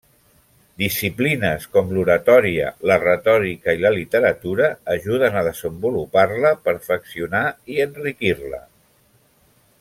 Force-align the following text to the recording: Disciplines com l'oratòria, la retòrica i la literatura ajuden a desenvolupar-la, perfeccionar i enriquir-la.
Disciplines 0.83 1.67
com 1.75 1.91
l'oratòria, 1.97 2.71
la 2.91 2.97
retòrica 3.03 3.75
i 3.79 3.83
la 3.83 3.91
literatura 3.97 4.71
ajuden 4.95 5.37
a 5.43 5.45
desenvolupar-la, 5.49 6.55
perfeccionar 6.71 7.45
i 7.77 7.81
enriquir-la. 7.87 8.65